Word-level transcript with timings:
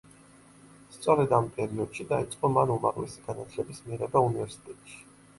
სწორედ 0.93 1.33
ამ 1.39 1.49
პერიოდში 1.57 2.05
დაიწყო 2.11 2.49
მან 2.53 2.73
უმაღლესი 2.75 3.21
განათლების 3.27 3.83
მიღება 3.91 4.23
უნივერსიტეტში. 4.31 4.97